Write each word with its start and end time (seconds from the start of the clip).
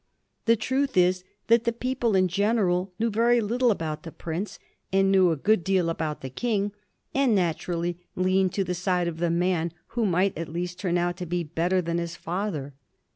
The 0.45 0.55
truth 0.55 0.97
is 0.97 1.23
that 1.45 1.63
the 1.63 1.71
people 1.71 2.15
in 2.15 2.27
general 2.27 2.91
knew 2.97 3.11
very 3.11 3.39
little 3.39 3.69
about 3.69 4.01
the 4.01 4.11
prince, 4.11 4.57
and 4.91 5.11
knew 5.11 5.29
a 5.29 5.35
good 5.35 5.63
deal 5.63 5.91
about 5.91 6.21
the 6.21 6.29
King, 6.31 6.71
and 7.13 7.35
naturally 7.35 7.99
leaned 8.15 8.51
to 8.55 8.63
the 8.63 8.73
side 8.73 9.07
of 9.07 9.17
the 9.19 9.29
man 9.29 9.71
who 9.89 10.07
might 10.07 10.35
at 10.35 10.49
least 10.49 10.79
turn 10.79 10.97
out 10.97 11.17
to 11.17 11.27
be 11.27 11.43
bet 11.43 11.69
ter 11.69 11.81
than 11.81 11.99
his 11.99 12.15
father. 12.15 12.73